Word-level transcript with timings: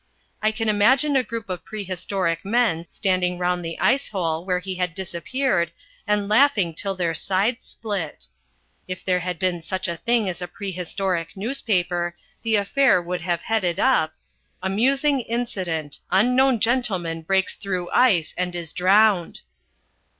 I 0.41 0.49
can 0.49 0.67
imagine 0.67 1.15
a 1.15 1.21
group 1.21 1.47
of 1.47 1.63
prehistoric 1.63 2.43
men 2.43 2.87
standing 2.89 3.37
round 3.37 3.63
the 3.63 3.77
ice 3.79 4.07
hole 4.07 4.43
where 4.43 4.57
he 4.57 4.73
had 4.73 4.95
disappeared 4.95 5.71
and 6.07 6.27
laughing 6.27 6.73
till 6.73 6.95
their 6.95 7.13
sides 7.13 7.65
split. 7.67 8.25
If 8.87 9.05
there 9.05 9.19
had 9.19 9.37
been 9.37 9.61
such 9.61 9.87
a 9.87 9.97
thing 9.97 10.27
as 10.27 10.41
a 10.41 10.47
prehistoric 10.47 11.37
newspaper, 11.37 12.17
the 12.41 12.55
affair 12.55 12.99
would 12.99 13.21
have 13.21 13.43
headed 13.43 13.79
up: 13.79 14.15
"_Amusing 14.63 15.23
Incident. 15.29 15.99
Unknown 16.09 16.59
Gentleman 16.59 17.21
Breaks 17.21 17.53
Through 17.53 17.87
Ice 17.91 18.33
and 18.35 18.55
Is 18.55 18.73
Drowned. 18.73 19.41